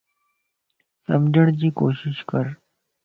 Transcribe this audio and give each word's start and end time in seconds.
سمجھڙجي 1.05 1.69
ڪوشش 1.79 2.13
ڪر 2.29 2.45